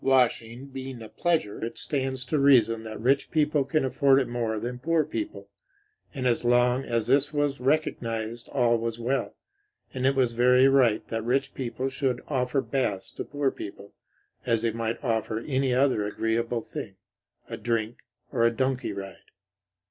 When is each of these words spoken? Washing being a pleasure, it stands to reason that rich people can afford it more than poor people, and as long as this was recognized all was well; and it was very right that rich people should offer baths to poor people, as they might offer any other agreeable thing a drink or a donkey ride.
Washing 0.03 0.65
being 0.65 0.99
a 1.03 1.09
pleasure, 1.09 1.63
it 1.63 1.77
stands 1.77 2.25
to 2.25 2.39
reason 2.39 2.83
that 2.85 2.99
rich 2.99 3.29
people 3.29 3.63
can 3.63 3.85
afford 3.85 4.19
it 4.19 4.27
more 4.27 4.57
than 4.57 4.79
poor 4.79 5.05
people, 5.05 5.47
and 6.15 6.25
as 6.25 6.43
long 6.43 6.83
as 6.83 7.05
this 7.05 7.31
was 7.31 7.59
recognized 7.59 8.49
all 8.49 8.79
was 8.79 8.97
well; 8.97 9.35
and 9.93 10.07
it 10.07 10.15
was 10.15 10.33
very 10.33 10.67
right 10.67 11.07
that 11.09 11.23
rich 11.23 11.53
people 11.53 11.87
should 11.87 12.19
offer 12.29 12.61
baths 12.61 13.11
to 13.11 13.23
poor 13.23 13.51
people, 13.51 13.93
as 14.43 14.63
they 14.63 14.71
might 14.71 14.97
offer 15.03 15.37
any 15.41 15.71
other 15.71 16.07
agreeable 16.07 16.61
thing 16.61 16.95
a 17.47 17.55
drink 17.55 17.97
or 18.31 18.43
a 18.43 18.49
donkey 18.49 18.91
ride. 18.93 19.25